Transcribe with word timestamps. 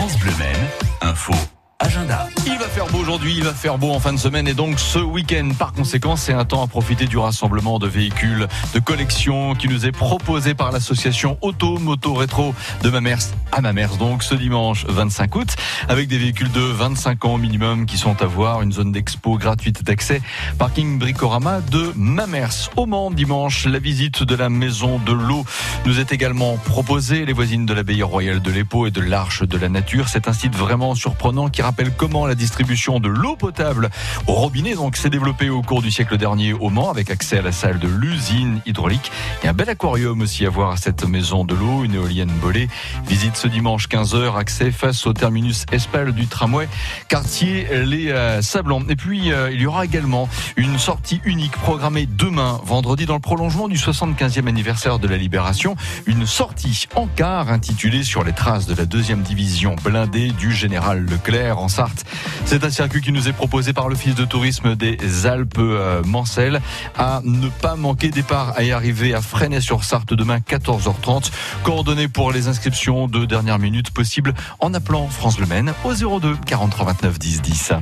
France 0.00 0.16
Bleu 0.16 0.32
Maine, 0.38 1.10
info 1.10 1.34
Il 2.46 2.58
va 2.58 2.68
faire 2.68 2.86
beau 2.86 2.98
aujourd'hui, 2.98 3.34
il 3.36 3.44
va 3.44 3.52
faire 3.52 3.76
beau 3.76 3.90
en 3.90 3.98
fin 3.98 4.12
de 4.12 4.18
semaine 4.18 4.46
et 4.46 4.54
donc 4.54 4.78
ce 4.78 4.98
week-end. 4.98 5.50
Par 5.58 5.72
conséquent, 5.72 6.14
c'est 6.14 6.32
un 6.32 6.44
temps 6.44 6.62
à 6.62 6.68
profiter 6.68 7.06
du 7.06 7.18
rassemblement 7.18 7.78
de 7.78 7.88
véhicules 7.88 8.46
de 8.74 8.78
collection 8.78 9.54
qui 9.54 9.68
nous 9.68 9.86
est 9.86 9.92
proposé 9.92 10.54
par 10.54 10.70
l'association 10.70 11.36
Auto 11.40 11.78
Moto 11.78 12.14
Rétro 12.14 12.54
de 12.82 12.90
Mamers 12.90 13.32
à 13.50 13.60
Mamers. 13.60 13.96
Donc 13.98 14.22
ce 14.22 14.34
dimanche 14.36 14.84
25 14.86 15.34
août, 15.34 15.56
avec 15.88 16.06
des 16.06 16.18
véhicules 16.18 16.52
de 16.52 16.60
25 16.60 17.24
ans 17.24 17.38
minimum 17.38 17.86
qui 17.86 17.98
sont 17.98 18.22
à 18.22 18.26
voir, 18.26 18.62
une 18.62 18.72
zone 18.72 18.92
d'expo 18.92 19.36
gratuite 19.36 19.82
d'accès, 19.82 20.22
parking 20.58 20.98
Bricorama 20.98 21.60
de 21.60 21.92
Mamers. 21.96 22.70
Au 22.76 22.86
Mans, 22.86 23.10
dimanche, 23.10 23.66
la 23.66 23.80
visite 23.80 24.22
de 24.22 24.34
la 24.36 24.48
maison 24.48 24.98
de 24.98 25.12
l'eau 25.12 25.44
nous 25.86 25.98
est 25.98 26.12
également 26.12 26.56
proposée. 26.56 27.24
Les 27.24 27.32
voisines 27.32 27.66
de 27.66 27.74
l'abbaye 27.74 28.02
royale 28.02 28.40
de 28.40 28.50
l'Épau 28.50 28.86
et 28.86 28.90
de 28.90 29.00
l'Arche 29.00 29.42
de 29.42 29.58
la 29.58 29.68
Nature. 29.68 30.08
C'est 30.08 30.28
un 30.28 30.32
site 30.32 30.54
vraiment 30.54 30.94
surprenant 30.94 31.48
qui 31.48 31.62
rappelle 31.62 31.79
comment 31.96 32.26
la 32.26 32.34
distribution 32.34 33.00
de 33.00 33.08
l'eau 33.08 33.36
potable 33.36 33.90
au 34.26 34.32
robinet 34.32 34.74
donc 34.74 34.96
s'est 34.96 35.10
développée 35.10 35.48
au 35.48 35.62
cours 35.62 35.82
du 35.82 35.90
siècle 35.90 36.16
dernier 36.18 36.52
au 36.52 36.68
Mans 36.68 36.90
avec 36.90 37.10
accès 37.10 37.38
à 37.38 37.42
la 37.42 37.52
salle 37.52 37.78
de 37.78 37.88
l'usine 37.88 38.60
hydraulique 38.66 39.10
et 39.42 39.48
un 39.48 39.52
bel 39.52 39.68
aquarium 39.68 40.20
aussi 40.20 40.44
à 40.44 40.50
voir 40.50 40.72
à 40.72 40.76
cette 40.76 41.04
maison 41.04 41.44
de 41.44 41.54
l'eau, 41.54 41.84
une 41.84 41.94
éolienne 41.94 42.32
bolée. 42.42 42.68
Visite 43.06 43.36
ce 43.36 43.48
dimanche 43.48 43.88
15h, 43.88 44.36
accès 44.36 44.70
face 44.70 45.06
au 45.06 45.12
terminus 45.12 45.64
Espal 45.72 46.12
du 46.12 46.26
tramway, 46.26 46.68
quartier 47.08 47.66
Les 47.84 48.10
euh, 48.10 48.42
Sablons. 48.42 48.84
Et 48.88 48.96
puis 48.96 49.32
euh, 49.32 49.50
il 49.50 49.60
y 49.60 49.66
aura 49.66 49.84
également 49.84 50.28
une 50.56 50.78
sortie 50.78 51.20
unique 51.24 51.52
programmée 51.52 52.06
demain, 52.06 52.60
vendredi, 52.64 53.06
dans 53.06 53.14
le 53.14 53.20
prolongement 53.20 53.68
du 53.68 53.76
75e 53.76 54.46
anniversaire 54.46 54.98
de 54.98 55.08
la 55.08 55.16
Libération, 55.16 55.76
une 56.06 56.26
sortie 56.26 56.86
en 56.94 57.06
car 57.06 57.50
intitulée 57.50 58.02
Sur 58.02 58.24
les 58.24 58.32
traces 58.32 58.66
de 58.66 58.74
la 58.74 58.86
deuxième 58.86 59.22
division 59.22 59.76
blindée 59.82 60.32
du 60.32 60.52
général 60.52 61.04
Leclerc 61.04 61.58
Sarthe. 61.70 62.04
C'est 62.44 62.64
un 62.64 62.70
circuit 62.70 63.00
qui 63.00 63.12
nous 63.12 63.28
est 63.28 63.32
proposé 63.32 63.72
par 63.72 63.88
l'Office 63.88 64.14
de 64.14 64.24
tourisme 64.24 64.74
des 64.74 65.26
Alpes 65.26 65.56
euh, 65.58 66.02
Mancel 66.04 66.60
à 66.98 67.22
ne 67.24 67.48
pas 67.48 67.76
manquer 67.76 68.10
départ 68.10 68.54
à 68.56 68.62
y 68.62 68.72
arriver 68.72 69.14
à 69.14 69.22
Fresnay-sur-Sarthe 69.22 70.12
demain 70.12 70.38
14h30. 70.38 71.30
Coordonnées 71.62 72.08
pour 72.08 72.32
les 72.32 72.48
inscriptions 72.48 73.06
de 73.06 73.24
dernière 73.24 73.58
minute 73.58 73.90
possibles 73.90 74.34
en 74.58 74.74
appelant 74.74 75.08
France 75.08 75.38
Le 75.38 75.46
Maine 75.46 75.72
au 75.84 75.94
02 75.94 76.36
43 76.46 76.86
29 76.86 77.18
10 77.18 77.42
10. 77.42 77.72